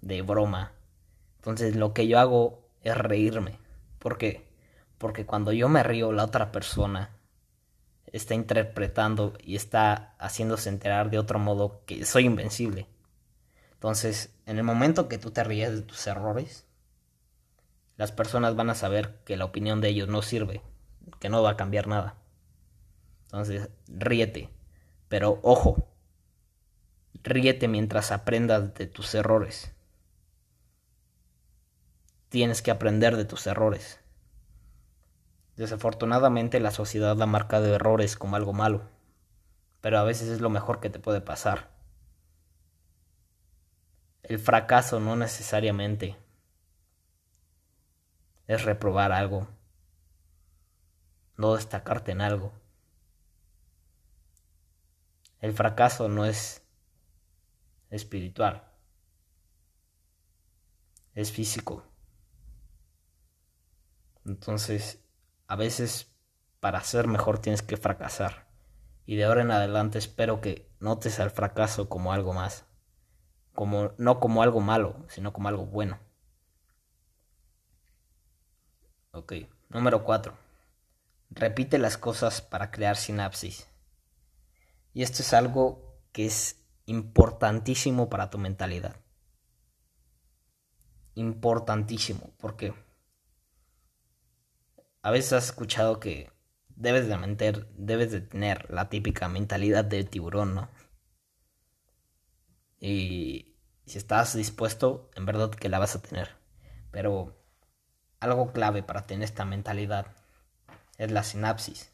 de 0.00 0.22
broma. 0.22 0.72
Entonces 1.36 1.76
lo 1.76 1.92
que 1.92 2.06
yo 2.06 2.18
hago 2.18 2.68
es 2.82 2.96
reírme. 2.96 3.58
¿Por 3.98 4.18
qué? 4.18 4.48
Porque 4.98 5.26
cuando 5.26 5.52
yo 5.52 5.68
me 5.68 5.82
río, 5.82 6.12
la 6.12 6.24
otra 6.24 6.52
persona 6.52 7.10
está 8.12 8.34
interpretando 8.34 9.36
y 9.42 9.56
está 9.56 10.14
haciéndose 10.18 10.68
enterar 10.68 11.10
de 11.10 11.18
otro 11.18 11.38
modo 11.38 11.82
que 11.86 12.04
soy 12.04 12.26
invencible. 12.26 12.86
Entonces, 13.72 14.34
en 14.46 14.58
el 14.58 14.64
momento 14.64 15.08
que 15.08 15.18
tú 15.18 15.30
te 15.30 15.44
ríes 15.44 15.72
de 15.72 15.82
tus 15.82 16.06
errores, 16.06 16.66
las 17.96 18.12
personas 18.12 18.56
van 18.56 18.70
a 18.70 18.74
saber 18.74 19.20
que 19.24 19.36
la 19.36 19.44
opinión 19.44 19.80
de 19.80 19.88
ellos 19.88 20.08
no 20.08 20.22
sirve, 20.22 20.62
que 21.18 21.28
no 21.28 21.42
va 21.42 21.50
a 21.50 21.56
cambiar 21.56 21.86
nada. 21.86 22.16
Entonces, 23.24 23.68
ríete. 23.86 24.50
Pero 25.08 25.38
ojo, 25.42 25.88
ríete 27.22 27.68
mientras 27.68 28.10
aprendas 28.10 28.74
de 28.74 28.86
tus 28.86 29.14
errores. 29.14 29.72
Tienes 32.28 32.62
que 32.62 32.70
aprender 32.70 33.16
de 33.16 33.24
tus 33.24 33.46
errores. 33.46 33.99
Desafortunadamente 35.60 36.58
la 36.58 36.70
sociedad 36.70 37.20
ha 37.20 37.26
marcado 37.26 37.66
errores 37.74 38.16
como 38.16 38.34
algo 38.34 38.54
malo, 38.54 38.88
pero 39.82 39.98
a 39.98 40.04
veces 40.04 40.30
es 40.30 40.40
lo 40.40 40.48
mejor 40.48 40.80
que 40.80 40.88
te 40.88 40.98
puede 40.98 41.20
pasar. 41.20 41.68
El 44.22 44.38
fracaso 44.38 45.00
no 45.00 45.16
necesariamente 45.16 46.16
es 48.46 48.64
reprobar 48.64 49.12
algo, 49.12 49.48
no 51.36 51.54
destacarte 51.54 52.12
en 52.12 52.22
algo. 52.22 52.54
El 55.40 55.52
fracaso 55.52 56.08
no 56.08 56.24
es 56.24 56.62
espiritual, 57.90 58.64
es 61.14 61.30
físico. 61.30 61.84
Entonces, 64.24 65.04
a 65.50 65.56
veces 65.56 66.06
para 66.60 66.80
ser 66.82 67.08
mejor 67.08 67.40
tienes 67.40 67.62
que 67.62 67.76
fracasar. 67.76 68.46
Y 69.04 69.16
de 69.16 69.24
ahora 69.24 69.42
en 69.42 69.50
adelante 69.50 69.98
espero 69.98 70.40
que 70.40 70.70
notes 70.78 71.18
al 71.18 71.30
fracaso 71.30 71.88
como 71.88 72.12
algo 72.12 72.32
más 72.32 72.64
como, 73.54 73.92
no 73.98 74.20
como 74.20 74.42
algo 74.42 74.60
malo, 74.60 74.96
sino 75.08 75.32
como 75.32 75.48
algo 75.48 75.66
bueno. 75.66 75.98
Ok, 79.12 79.34
número 79.68 80.04
4. 80.04 80.32
Repite 81.30 81.78
las 81.78 81.98
cosas 81.98 82.42
para 82.42 82.70
crear 82.70 82.96
sinapsis. 82.96 83.68
Y 84.94 85.02
esto 85.02 85.22
es 85.22 85.32
algo 85.32 86.00
que 86.12 86.26
es 86.26 86.64
importantísimo 86.86 88.08
para 88.08 88.30
tu 88.30 88.38
mentalidad. 88.38 88.96
Importantísimo, 91.14 92.32
porque 92.38 92.72
a 95.02 95.10
veces 95.10 95.32
has 95.32 95.44
escuchado 95.46 96.00
que 96.00 96.30
debes 96.68 97.08
de 97.08 97.16
meter, 97.16 97.68
debes 97.74 98.10
de 98.10 98.20
tener 98.20 98.70
la 98.70 98.88
típica 98.88 99.28
mentalidad 99.28 99.84
de 99.84 100.04
tiburón, 100.04 100.54
¿no? 100.54 100.70
Y 102.78 103.56
si 103.86 103.98
estás 103.98 104.34
dispuesto, 104.34 105.10
en 105.14 105.26
verdad 105.26 105.50
que 105.50 105.68
la 105.68 105.78
vas 105.78 105.94
a 105.94 106.02
tener. 106.02 106.36
Pero 106.90 107.36
algo 108.20 108.52
clave 108.52 108.82
para 108.82 109.06
tener 109.06 109.24
esta 109.24 109.44
mentalidad 109.44 110.06
es 110.98 111.10
la 111.10 111.22
sinapsis, 111.22 111.92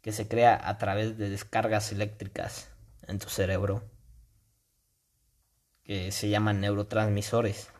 que 0.00 0.12
se 0.12 0.28
crea 0.28 0.68
a 0.68 0.78
través 0.78 1.18
de 1.18 1.28
descargas 1.28 1.92
eléctricas 1.92 2.70
en 3.02 3.18
tu 3.18 3.28
cerebro, 3.28 3.90
que 5.84 6.10
se 6.12 6.28
llaman 6.28 6.60
neurotransmisores. 6.60 7.70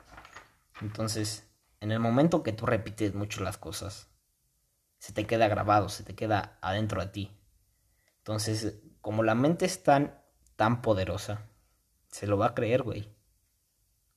Entonces, 0.80 1.45
en 1.86 1.92
el 1.92 2.00
momento 2.00 2.42
que 2.42 2.52
tú 2.52 2.66
repites 2.66 3.14
mucho 3.14 3.44
las 3.44 3.58
cosas, 3.58 4.08
se 4.98 5.12
te 5.12 5.24
queda 5.24 5.46
grabado, 5.46 5.88
se 5.88 6.02
te 6.02 6.16
queda 6.16 6.58
adentro 6.60 7.00
de 7.00 7.06
ti. 7.06 7.40
Entonces, 8.18 8.80
como 9.00 9.22
la 9.22 9.36
mente 9.36 9.66
es 9.66 9.84
tan, 9.84 10.20
tan 10.56 10.82
poderosa, 10.82 11.46
se 12.08 12.26
lo 12.26 12.38
va 12.38 12.46
a 12.46 12.54
creer, 12.56 12.82
güey. 12.82 13.14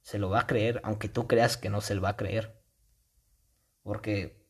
Se 0.01 0.17
lo 0.17 0.31
va 0.31 0.39
a 0.39 0.47
creer, 0.47 0.81
aunque 0.83 1.09
tú 1.09 1.27
creas 1.27 1.57
que 1.57 1.69
no 1.69 1.79
se 1.79 1.93
lo 1.93 2.01
va 2.01 2.09
a 2.09 2.17
creer. 2.17 2.59
Porque. 3.83 4.43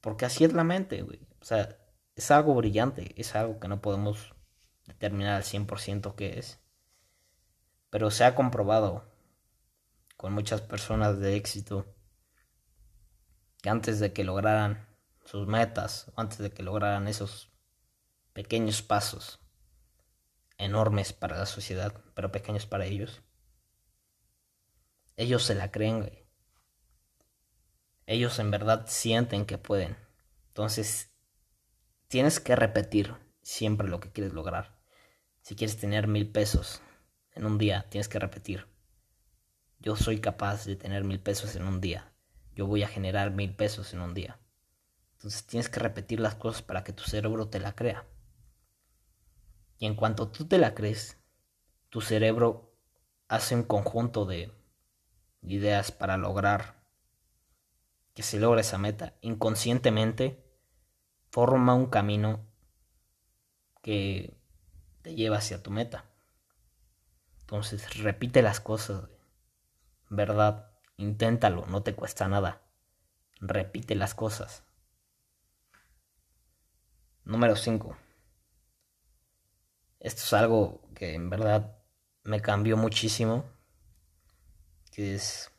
Porque 0.00 0.24
así 0.24 0.44
es 0.44 0.52
la 0.52 0.62
mente, 0.62 1.02
güey. 1.02 1.26
O 1.40 1.44
sea, 1.44 1.76
es 2.14 2.30
algo 2.30 2.54
brillante, 2.54 3.12
es 3.20 3.34
algo 3.34 3.58
que 3.58 3.66
no 3.66 3.80
podemos 3.80 4.36
determinar 4.84 5.34
al 5.34 5.42
100% 5.42 6.14
qué 6.14 6.38
es. 6.38 6.60
Pero 7.90 8.12
se 8.12 8.22
ha 8.22 8.36
comprobado 8.36 9.15
con 10.16 10.32
muchas 10.32 10.60
personas 10.62 11.18
de 11.18 11.36
éxito 11.36 11.94
que 13.62 13.68
antes 13.68 14.00
de 14.00 14.12
que 14.12 14.24
lograran 14.24 14.86
sus 15.24 15.46
metas, 15.46 16.12
antes 16.16 16.38
de 16.38 16.50
que 16.50 16.62
lograran 16.62 17.08
esos 17.08 17.50
pequeños 18.32 18.82
pasos, 18.82 19.40
enormes 20.58 21.12
para 21.12 21.38
la 21.38 21.46
sociedad, 21.46 22.02
pero 22.14 22.32
pequeños 22.32 22.66
para 22.66 22.86
ellos. 22.86 23.22
ellos 25.16 25.44
se 25.44 25.54
la 25.54 25.70
creen, 25.70 26.00
güey. 26.00 26.26
Ellos 28.06 28.38
en 28.38 28.50
verdad 28.50 28.84
sienten 28.86 29.46
que 29.46 29.58
pueden. 29.58 29.96
Entonces, 30.48 31.10
tienes 32.08 32.38
que 32.38 32.54
repetir 32.54 33.14
siempre 33.42 33.88
lo 33.88 34.00
que 34.00 34.12
quieres 34.12 34.32
lograr. 34.32 34.78
Si 35.40 35.56
quieres 35.56 35.76
tener 35.76 36.06
mil 36.06 36.30
pesos 36.30 36.82
en 37.32 37.46
un 37.46 37.58
día, 37.58 37.86
tienes 37.90 38.08
que 38.08 38.18
repetir. 38.18 38.66
Yo 39.78 39.96
soy 39.96 40.20
capaz 40.20 40.64
de 40.64 40.76
tener 40.76 41.04
mil 41.04 41.20
pesos 41.20 41.56
en 41.56 41.66
un 41.66 41.80
día. 41.80 42.12
Yo 42.54 42.66
voy 42.66 42.82
a 42.82 42.88
generar 42.88 43.30
mil 43.30 43.54
pesos 43.54 43.92
en 43.92 44.00
un 44.00 44.14
día. 44.14 44.38
Entonces 45.14 45.46
tienes 45.46 45.68
que 45.68 45.80
repetir 45.80 46.20
las 46.20 46.34
cosas 46.34 46.62
para 46.62 46.84
que 46.84 46.92
tu 46.92 47.04
cerebro 47.04 47.48
te 47.48 47.60
la 47.60 47.74
crea. 47.74 48.06
Y 49.78 49.86
en 49.86 49.94
cuanto 49.94 50.28
tú 50.28 50.46
te 50.46 50.58
la 50.58 50.74
crees, 50.74 51.18
tu 51.90 52.00
cerebro 52.00 52.74
hace 53.28 53.54
un 53.54 53.62
conjunto 53.62 54.24
de 54.24 54.52
ideas 55.42 55.92
para 55.92 56.16
lograr 56.16 56.76
que 58.14 58.22
se 58.22 58.38
logre 58.38 58.62
esa 58.62 58.78
meta. 58.78 59.14
Inconscientemente 59.20 60.42
forma 61.30 61.74
un 61.74 61.86
camino 61.86 62.46
que 63.82 64.36
te 65.02 65.14
lleva 65.14 65.36
hacia 65.36 65.62
tu 65.62 65.70
meta. 65.70 66.06
Entonces 67.40 67.98
repite 68.02 68.42
las 68.42 68.58
cosas, 68.58 69.08
¿verdad? 70.08 70.70
Inténtalo, 70.96 71.66
no 71.66 71.82
te 71.82 71.94
cuesta 71.94 72.28
nada. 72.28 72.62
Repite 73.40 73.94
las 73.94 74.14
cosas. 74.14 74.62
Número 77.24 77.56
5. 77.56 77.96
Esto 80.00 80.22
es 80.22 80.32
algo 80.32 80.80
que 80.94 81.14
en 81.14 81.28
verdad 81.28 81.76
me 82.22 82.40
cambió 82.40 82.76
muchísimo. 82.76 83.44
Que 84.92 85.14
es... 85.14 85.50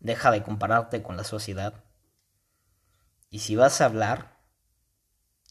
Deja 0.00 0.30
de 0.30 0.42
compararte 0.42 1.02
con 1.02 1.16
la 1.16 1.24
sociedad. 1.24 1.84
Y 3.28 3.40
si 3.40 3.56
vas 3.56 3.80
a 3.80 3.86
hablar, 3.86 4.38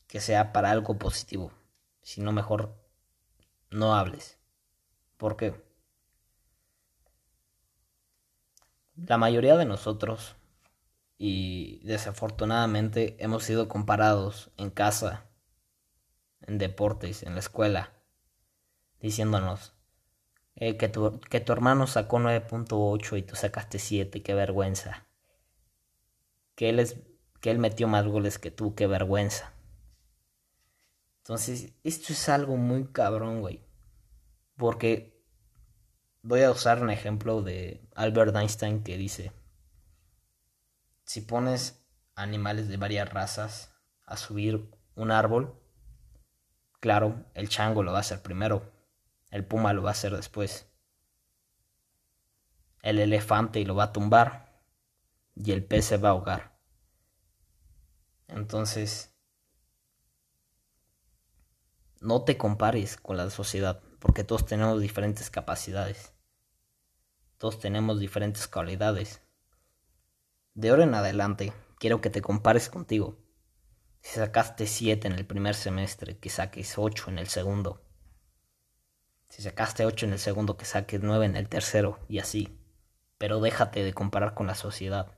que 0.08 0.20
sea 0.22 0.54
para 0.54 0.72
algo 0.72 0.98
positivo. 0.98 1.52
Si 2.02 2.22
no, 2.22 2.32
mejor 2.32 2.76
no 3.70 3.96
hables. 3.96 4.38
¿Por 5.18 5.38
qué? 5.38 5.69
La 9.08 9.18
mayoría 9.18 9.56
de 9.56 9.66
nosotros, 9.66 10.36
y 11.18 11.80
desafortunadamente, 11.86 13.16
hemos 13.20 13.44
sido 13.44 13.68
comparados 13.68 14.52
en 14.58 14.70
casa, 14.70 15.26
en 16.42 16.58
deportes, 16.58 17.24
en 17.24 17.34
la 17.34 17.40
escuela, 17.40 17.94
diciéndonos 19.00 19.74
eh, 20.56 20.78
que, 20.78 20.90
tu, 20.90 21.20
que 21.22 21.40
tu 21.40 21.54
hermano 21.54 21.88
sacó 21.88 22.20
9.8 22.20 23.18
y 23.18 23.22
tú 23.24 23.36
sacaste 23.36 23.80
7, 23.80 24.22
qué 24.22 24.34
vergüenza. 24.34 25.08
Que 26.56 26.70
él, 26.70 26.80
es, 26.80 26.98
que 27.40 27.52
él 27.52 27.60
metió 27.60 27.88
más 27.88 28.06
goles 28.06 28.38
que 28.40 28.52
tú, 28.52 28.76
qué 28.76 28.88
vergüenza. 28.88 29.54
Entonces, 31.20 31.74
esto 31.84 32.12
es 32.12 32.28
algo 32.28 32.58
muy 32.58 32.88
cabrón, 32.88 33.40
güey. 33.40 33.64
Porque 34.58 35.19
voy 36.22 36.44
a 36.44 36.52
usar 36.52 36.82
un 36.82 36.90
ejemplo 36.90 37.42
de 37.42 37.82
Albert 37.96 38.36
Einstein 38.36 38.84
que 38.84 38.98
dice, 38.98 39.32
si 41.04 41.22
pones 41.22 41.84
animales 42.16 42.68
de 42.68 42.78
varias 42.78 43.10
razas 43.12 43.74
a 44.06 44.18
subir 44.18 44.70
un 44.96 45.12
árbol, 45.12 45.60
claro, 46.80 47.26
el 47.34 47.50
chango 47.50 47.84
lo 47.84 47.92
va 47.92 48.00
a 48.00 48.02
hacer 48.02 48.22
primero, 48.22 48.72
el 49.32 49.46
puma 49.46 49.74
lo 49.74 49.84
va 49.84 49.90
a 49.90 49.94
hacer 49.94 50.16
después, 50.16 50.68
el 52.82 53.00
elefante 53.00 53.64
lo 53.66 53.76
va 53.76 53.86
a 53.86 53.94
tumbar 53.94 54.62
y 55.36 55.52
el 55.52 55.64
pez 55.64 55.86
se 55.86 55.98
va 55.98 56.10
a 56.10 56.12
ahogar. 56.12 56.60
Entonces, 58.28 59.14
no 62.02 62.24
te 62.24 62.38
compares 62.38 62.98
con 62.98 63.18
la 63.18 63.30
sociedad 63.30 63.82
porque 64.00 64.24
todos 64.24 64.46
tenemos 64.46 64.80
diferentes 64.82 65.30
capacidades. 65.30 66.14
Todos 67.40 67.58
tenemos 67.58 68.02
diferentes 68.02 68.50
cualidades. 68.50 69.22
De 70.56 70.70
ahora 70.70 70.84
en 70.84 70.94
adelante, 70.94 71.54
quiero 71.80 72.02
que 72.02 72.10
te 72.10 72.22
compares 72.22 72.70
contigo. 72.70 73.18
Si 74.02 74.20
sacaste 74.20 74.68
7 74.68 75.08
en 75.08 75.14
el 75.14 75.26
primer 75.26 75.56
semestre, 75.56 76.18
que 76.18 76.30
saques 76.30 76.78
8 76.78 77.10
en 77.12 77.18
el 77.18 77.30
segundo. 77.30 77.82
Si 79.30 79.42
sacaste 79.42 79.86
8 79.86 80.08
en 80.08 80.14
el 80.14 80.20
segundo, 80.20 80.58
que 80.58 80.66
saques 80.66 81.02
9 81.02 81.28
en 81.28 81.38
el 81.38 81.48
tercero, 81.48 81.98
y 82.10 82.20
así. 82.20 82.60
Pero 83.18 83.40
déjate 83.40 83.86
de 83.86 83.94
comparar 83.94 84.34
con 84.34 84.48
la 84.48 84.56
sociedad, 84.56 85.18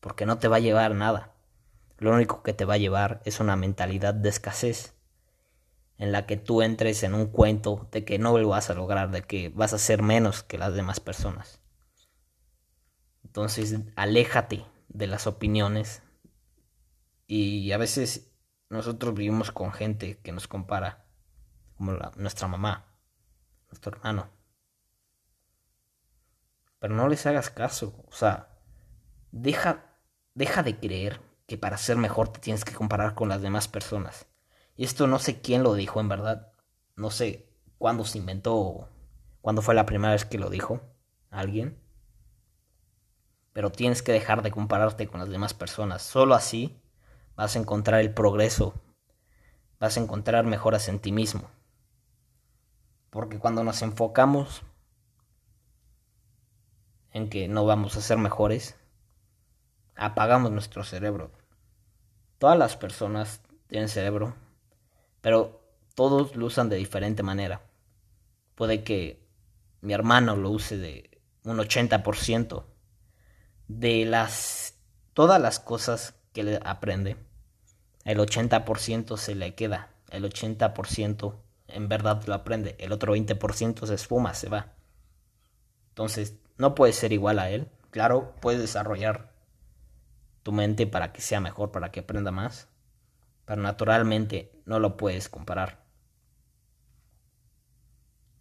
porque 0.00 0.26
no 0.26 0.36
te 0.36 0.48
va 0.48 0.56
a 0.56 0.60
llevar 0.60 0.94
nada. 0.94 1.32
Lo 1.96 2.12
único 2.12 2.42
que 2.42 2.52
te 2.52 2.66
va 2.66 2.74
a 2.74 2.78
llevar 2.78 3.22
es 3.24 3.40
una 3.40 3.56
mentalidad 3.56 4.12
de 4.12 4.28
escasez 4.28 4.92
en 5.98 6.12
la 6.12 6.26
que 6.26 6.36
tú 6.36 6.62
entres 6.62 7.02
en 7.02 7.14
un 7.14 7.26
cuento 7.26 7.88
de 7.92 8.04
que 8.04 8.18
no 8.18 8.36
lo 8.36 8.48
vas 8.48 8.70
a 8.70 8.74
lograr, 8.74 9.10
de 9.10 9.22
que 9.22 9.50
vas 9.50 9.72
a 9.72 9.78
ser 9.78 10.02
menos 10.02 10.42
que 10.42 10.58
las 10.58 10.74
demás 10.74 11.00
personas. 11.00 11.60
Entonces, 13.24 13.80
aléjate 13.96 14.64
de 14.88 15.06
las 15.06 15.26
opiniones 15.26 16.02
y 17.26 17.72
a 17.72 17.78
veces 17.78 18.30
nosotros 18.68 19.14
vivimos 19.14 19.50
con 19.50 19.72
gente 19.72 20.18
que 20.18 20.32
nos 20.32 20.48
compara, 20.48 21.04
como 21.76 21.92
nuestra 22.16 22.48
mamá, 22.48 22.86
nuestro 23.68 23.96
hermano. 23.96 24.28
Pero 26.78 26.94
no 26.94 27.08
les 27.08 27.24
hagas 27.26 27.50
caso, 27.50 28.04
o 28.06 28.12
sea, 28.12 28.48
deja, 29.32 29.96
deja 30.34 30.62
de 30.62 30.78
creer 30.78 31.20
que 31.46 31.56
para 31.56 31.78
ser 31.78 31.96
mejor 31.96 32.28
te 32.28 32.40
tienes 32.40 32.64
que 32.64 32.74
comparar 32.74 33.14
con 33.14 33.28
las 33.28 33.42
demás 33.42 33.68
personas. 33.68 34.26
Y 34.76 34.84
esto 34.84 35.06
no 35.06 35.18
sé 35.18 35.40
quién 35.40 35.62
lo 35.62 35.74
dijo 35.74 36.00
en 36.00 36.08
verdad. 36.08 36.52
No 36.96 37.10
sé 37.10 37.48
cuándo 37.78 38.04
se 38.04 38.18
inventó, 38.18 38.88
cuándo 39.40 39.62
fue 39.62 39.74
la 39.74 39.86
primera 39.86 40.12
vez 40.12 40.24
que 40.24 40.38
lo 40.38 40.50
dijo 40.50 40.80
alguien. 41.30 41.78
Pero 43.52 43.70
tienes 43.70 44.02
que 44.02 44.12
dejar 44.12 44.42
de 44.42 44.50
compararte 44.50 45.06
con 45.06 45.20
las 45.20 45.28
demás 45.28 45.54
personas. 45.54 46.02
Solo 46.02 46.34
así 46.34 46.80
vas 47.36 47.54
a 47.54 47.58
encontrar 47.58 48.00
el 48.00 48.12
progreso. 48.12 48.74
Vas 49.78 49.96
a 49.96 50.00
encontrar 50.00 50.44
mejoras 50.44 50.88
en 50.88 50.98
ti 50.98 51.12
mismo. 51.12 51.50
Porque 53.10 53.38
cuando 53.38 53.62
nos 53.62 53.82
enfocamos 53.82 54.62
en 57.12 57.30
que 57.30 57.46
no 57.46 57.64
vamos 57.64 57.96
a 57.96 58.00
ser 58.00 58.18
mejores, 58.18 58.76
apagamos 59.94 60.50
nuestro 60.50 60.82
cerebro. 60.82 61.30
Todas 62.38 62.58
las 62.58 62.76
personas 62.76 63.40
tienen 63.68 63.88
cerebro, 63.88 64.34
pero 65.24 65.62
todos 65.94 66.36
lo 66.36 66.44
usan 66.44 66.68
de 66.68 66.76
diferente 66.76 67.22
manera. 67.22 67.62
Puede 68.54 68.84
que 68.84 69.26
mi 69.80 69.94
hermano 69.94 70.36
lo 70.36 70.50
use 70.50 70.76
de 70.76 71.18
un 71.44 71.56
80% 71.56 72.64
de 73.66 74.04
las 74.04 74.74
todas 75.14 75.40
las 75.40 75.60
cosas 75.60 76.14
que 76.34 76.42
le 76.42 76.60
aprende. 76.62 77.16
El 78.04 78.18
80% 78.18 79.16
se 79.16 79.34
le 79.34 79.54
queda, 79.54 79.94
el 80.10 80.24
80% 80.24 81.36
en 81.68 81.88
verdad 81.88 82.22
lo 82.26 82.34
aprende, 82.34 82.76
el 82.78 82.92
otro 82.92 83.16
20% 83.16 83.86
se 83.86 83.94
esfuma, 83.94 84.34
se 84.34 84.50
va. 84.50 84.74
Entonces, 85.88 86.34
no 86.58 86.74
puedes 86.74 86.96
ser 86.96 87.14
igual 87.14 87.38
a 87.38 87.48
él. 87.48 87.70
Claro, 87.90 88.34
puedes 88.42 88.60
desarrollar 88.60 89.32
tu 90.42 90.52
mente 90.52 90.86
para 90.86 91.14
que 91.14 91.22
sea 91.22 91.40
mejor, 91.40 91.72
para 91.72 91.90
que 91.90 92.00
aprenda 92.00 92.30
más, 92.30 92.68
pero 93.44 93.62
naturalmente 93.62 94.52
no 94.64 94.78
lo 94.78 94.96
puedes 94.96 95.28
comparar. 95.28 95.84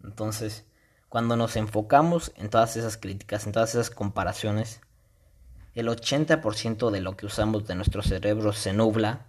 Entonces, 0.04 0.66
cuando 1.10 1.36
nos 1.36 1.56
enfocamos 1.56 2.32
en 2.36 2.50
todas 2.50 2.76
esas 2.76 2.98
críticas, 2.98 3.46
en 3.46 3.54
todas 3.54 3.76
esas 3.76 3.90
comparaciones, 3.90 4.82
el 5.74 5.88
80% 5.88 6.92
de 6.92 7.02
lo 7.02 7.16
que 7.18 7.26
usamos 7.26 7.66
de 7.68 7.76
nuestro 7.76 8.02
cerebro 8.02 8.54
se 8.54 8.74
nubla, 8.74 9.28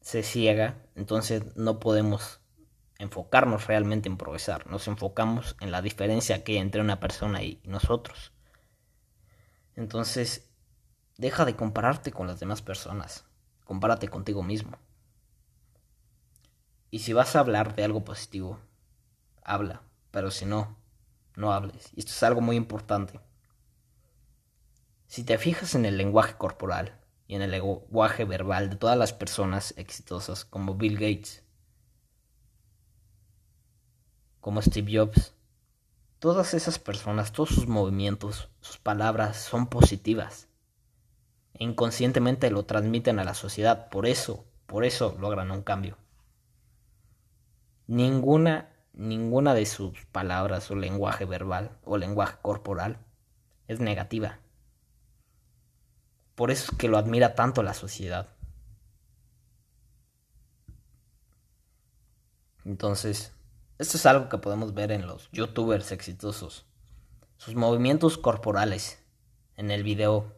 se 0.00 0.22
ciega, 0.22 0.76
entonces 0.94 1.56
no 1.56 1.80
podemos 1.80 2.40
enfocarnos 2.98 3.66
realmente 3.66 4.08
en 4.08 4.16
progresar, 4.16 4.66
nos 4.68 4.88
enfocamos 4.88 5.56
en 5.60 5.70
la 5.70 5.82
diferencia 5.82 6.44
que 6.44 6.52
hay 6.52 6.58
entre 6.58 6.80
una 6.80 7.00
persona 7.00 7.42
y 7.42 7.60
nosotros. 7.64 8.32
Entonces, 9.74 10.48
deja 11.18 11.44
de 11.44 11.56
compararte 11.56 12.12
con 12.12 12.26
las 12.26 12.40
demás 12.40 12.62
personas 12.62 13.24
compárate 13.66 14.08
contigo 14.08 14.42
mismo. 14.42 14.78
Y 16.90 17.00
si 17.00 17.12
vas 17.12 17.36
a 17.36 17.40
hablar 17.40 17.74
de 17.74 17.84
algo 17.84 18.04
positivo, 18.04 18.58
habla, 19.42 19.82
pero 20.10 20.30
si 20.30 20.46
no, 20.46 20.76
no 21.34 21.52
hables. 21.52 21.90
Y 21.94 22.00
esto 22.00 22.12
es 22.12 22.22
algo 22.22 22.40
muy 22.40 22.56
importante. 22.56 23.20
Si 25.06 25.24
te 25.24 25.36
fijas 25.36 25.74
en 25.74 25.84
el 25.84 25.98
lenguaje 25.98 26.36
corporal 26.36 26.98
y 27.26 27.34
en 27.34 27.42
el 27.42 27.50
lenguaje 27.50 28.24
verbal 28.24 28.70
de 28.70 28.76
todas 28.76 28.96
las 28.96 29.12
personas 29.12 29.74
exitosas 29.76 30.44
como 30.44 30.76
Bill 30.76 30.94
Gates, 30.94 31.42
como 34.40 34.62
Steve 34.62 34.96
Jobs, 34.96 35.34
todas 36.20 36.54
esas 36.54 36.78
personas, 36.78 37.32
todos 37.32 37.50
sus 37.50 37.66
movimientos, 37.66 38.48
sus 38.60 38.78
palabras 38.78 39.36
son 39.36 39.66
positivas. 39.66 40.48
Inconscientemente 41.58 42.50
lo 42.50 42.64
transmiten 42.64 43.18
a 43.18 43.24
la 43.24 43.34
sociedad. 43.34 43.88
Por 43.88 44.06
eso, 44.06 44.44
por 44.66 44.84
eso 44.84 45.16
logran 45.18 45.50
un 45.50 45.62
cambio. 45.62 45.96
Ninguna, 47.86 48.68
ninguna 48.92 49.54
de 49.54 49.64
sus 49.64 50.04
palabras 50.06 50.70
o 50.70 50.74
lenguaje 50.74 51.24
verbal 51.24 51.78
o 51.84 51.96
lenguaje 51.96 52.36
corporal 52.42 52.98
es 53.68 53.80
negativa. 53.80 54.38
Por 56.34 56.50
eso 56.50 56.72
es 56.72 56.78
que 56.78 56.88
lo 56.88 56.98
admira 56.98 57.34
tanto 57.34 57.62
la 57.62 57.72
sociedad. 57.72 58.28
Entonces, 62.66 63.32
esto 63.78 63.96
es 63.96 64.04
algo 64.04 64.28
que 64.28 64.38
podemos 64.38 64.74
ver 64.74 64.92
en 64.92 65.06
los 65.06 65.30
youtubers 65.30 65.92
exitosos. 65.92 66.66
Sus 67.38 67.54
movimientos 67.54 68.18
corporales 68.18 69.02
en 69.56 69.70
el 69.70 69.82
video 69.82 70.35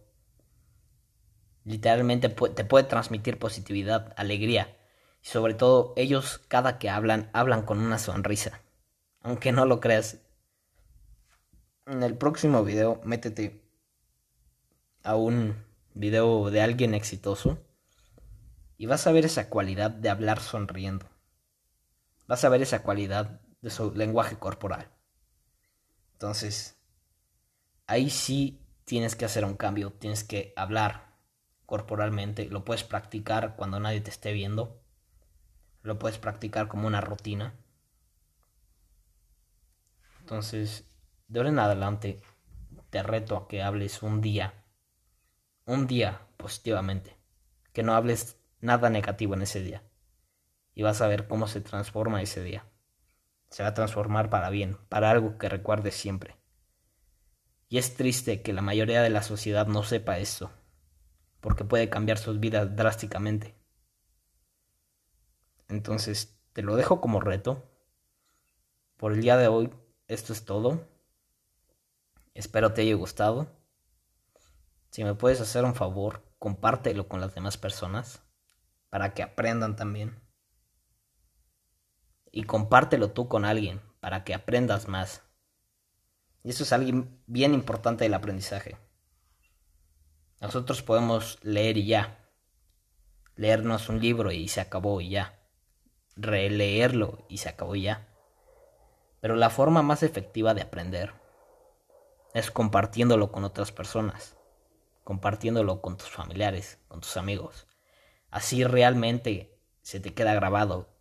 literalmente 1.68 2.30
te 2.30 2.64
puede 2.64 2.84
transmitir 2.84 3.38
positividad, 3.38 4.14
alegría. 4.16 4.76
Y 5.22 5.26
sobre 5.26 5.54
todo 5.54 5.92
ellos 5.96 6.40
cada 6.48 6.78
que 6.78 6.88
hablan, 6.88 7.30
hablan 7.34 7.62
con 7.62 7.78
una 7.78 7.98
sonrisa. 7.98 8.62
Aunque 9.20 9.52
no 9.52 9.66
lo 9.66 9.78
creas. 9.80 10.18
En 11.86 12.02
el 12.02 12.16
próximo 12.16 12.64
video 12.64 13.00
métete 13.04 13.62
a 15.02 15.16
un 15.16 15.62
video 15.94 16.50
de 16.50 16.62
alguien 16.62 16.94
exitoso 16.94 17.58
y 18.78 18.86
vas 18.86 19.06
a 19.06 19.12
ver 19.12 19.26
esa 19.26 19.50
cualidad 19.50 19.90
de 19.90 20.08
hablar 20.08 20.40
sonriendo. 20.40 21.06
Vas 22.26 22.44
a 22.44 22.48
ver 22.48 22.62
esa 22.62 22.82
cualidad 22.82 23.40
de 23.60 23.70
su 23.70 23.92
lenguaje 23.94 24.38
corporal. 24.38 24.90
Entonces, 26.12 26.78
ahí 27.86 28.08
sí 28.10 28.60
tienes 28.84 29.16
que 29.16 29.24
hacer 29.24 29.44
un 29.44 29.54
cambio, 29.54 29.92
tienes 29.92 30.24
que 30.24 30.52
hablar 30.56 31.07
corporalmente, 31.68 32.46
lo 32.46 32.64
puedes 32.64 32.82
practicar 32.82 33.54
cuando 33.54 33.78
nadie 33.78 34.00
te 34.00 34.08
esté 34.08 34.32
viendo, 34.32 34.80
lo 35.82 35.98
puedes 35.98 36.16
practicar 36.16 36.66
como 36.66 36.86
una 36.86 37.02
rutina. 37.02 37.52
Entonces, 40.20 40.88
de 41.26 41.40
ahora 41.40 41.50
en 41.50 41.58
adelante, 41.58 42.22
te 42.88 43.02
reto 43.02 43.36
a 43.36 43.48
que 43.48 43.62
hables 43.62 44.02
un 44.02 44.22
día 44.22 44.54
un 45.68 45.86
día 45.86 46.22
positivamente, 46.38 47.18
que 47.74 47.82
no 47.82 47.94
hables 47.94 48.38
nada 48.62 48.88
negativo 48.88 49.34
en 49.34 49.42
ese 49.42 49.60
día. 49.60 49.82
Y 50.74 50.82
vas 50.82 51.02
a 51.02 51.08
ver 51.08 51.28
cómo 51.28 51.46
se 51.46 51.60
transforma 51.60 52.22
ese 52.22 52.42
día. 52.42 52.64
Se 53.50 53.62
va 53.62 53.68
a 53.68 53.74
transformar 53.74 54.30
para 54.30 54.48
bien, 54.48 54.78
para 54.88 55.10
algo 55.10 55.36
que 55.36 55.50
recuerdes 55.50 55.94
siempre. 55.94 56.38
Y 57.68 57.76
es 57.76 57.96
triste 57.96 58.40
que 58.40 58.54
la 58.54 58.62
mayoría 58.62 59.02
de 59.02 59.10
la 59.10 59.22
sociedad 59.22 59.66
no 59.66 59.82
sepa 59.82 60.18
esto, 60.18 60.50
porque 61.40 61.64
puede 61.64 61.88
cambiar 61.88 62.18
sus 62.18 62.40
vidas 62.40 62.74
drásticamente. 62.74 63.54
Entonces, 65.68 66.38
te 66.52 66.62
lo 66.62 66.76
dejo 66.76 67.00
como 67.00 67.20
reto. 67.20 67.62
Por 68.96 69.12
el 69.12 69.20
día 69.20 69.36
de 69.36 69.48
hoy, 69.48 69.70
esto 70.08 70.32
es 70.32 70.44
todo. 70.44 70.88
Espero 72.34 72.72
te 72.72 72.82
haya 72.82 72.94
gustado. 72.94 73.48
Si 74.90 75.04
me 75.04 75.14
puedes 75.14 75.40
hacer 75.40 75.64
un 75.64 75.74
favor, 75.74 76.24
compártelo 76.38 77.08
con 77.08 77.20
las 77.20 77.34
demás 77.34 77.58
personas 77.58 78.22
para 78.90 79.14
que 79.14 79.22
aprendan 79.22 79.76
también. 79.76 80.20
Y 82.32 82.44
compártelo 82.44 83.12
tú 83.12 83.28
con 83.28 83.44
alguien 83.44 83.80
para 84.00 84.24
que 84.24 84.34
aprendas 84.34 84.88
más. 84.88 85.22
Y 86.42 86.50
eso 86.50 86.62
es 86.62 86.72
algo 86.72 87.06
bien 87.26 87.54
importante 87.54 88.04
del 88.04 88.14
aprendizaje. 88.14 88.78
Nosotros 90.40 90.82
podemos 90.82 91.38
leer 91.42 91.76
y 91.76 91.86
ya. 91.86 92.18
Leernos 93.36 93.88
un 93.88 94.00
libro 94.00 94.32
y 94.32 94.48
se 94.48 94.60
acabó 94.60 95.00
y 95.00 95.10
ya. 95.10 95.38
Releerlo 96.16 97.24
y 97.28 97.38
se 97.38 97.48
acabó 97.48 97.76
y 97.76 97.82
ya. 97.82 98.08
Pero 99.20 99.36
la 99.36 99.50
forma 99.50 99.82
más 99.82 100.02
efectiva 100.02 100.54
de 100.54 100.62
aprender 100.62 101.12
es 102.34 102.50
compartiéndolo 102.50 103.32
con 103.32 103.44
otras 103.44 103.72
personas 103.72 104.38
compartiéndolo 105.08 105.80
con 105.80 105.96
tus 105.96 106.10
familiares, 106.10 106.78
con 106.86 107.00
tus 107.00 107.16
amigos. 107.16 107.66
Así 108.30 108.62
realmente 108.62 109.58
se 109.80 110.00
te 110.00 110.12
queda 110.12 110.34
grabado. 110.34 110.98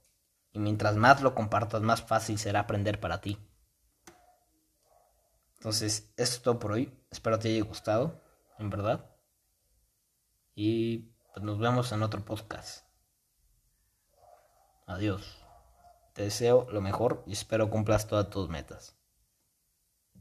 Y 0.53 0.59
mientras 0.59 0.95
más 0.95 1.21
lo 1.21 1.35
compartas, 1.35 1.81
más 1.81 2.03
fácil 2.03 2.39
será 2.39 2.61
aprender 2.61 3.01
para 3.01 3.19
ti. 3.19 3.37
Entonces, 5.57 6.13
esto 6.15 6.35
es 6.37 6.41
todo 6.41 6.57
por 6.57 6.71
hoy. 6.71 6.97
Espero 7.11 7.37
te 7.37 7.49
haya 7.49 7.65
gustado, 7.65 8.23
en 8.57 8.69
verdad. 8.69 9.11
Y 10.59 11.11
pues 11.31 11.45
nos 11.45 11.59
vemos 11.59 11.91
en 11.91 12.01
otro 12.01 12.25
podcast. 12.25 12.83
Adiós. 14.87 15.37
Te 16.13 16.23
deseo 16.23 16.67
lo 16.71 16.81
mejor 16.81 17.21
y 17.27 17.33
espero 17.33 17.69
cumplas 17.69 18.07
todas 18.07 18.31
tus 18.31 18.49
metas. 18.49 18.96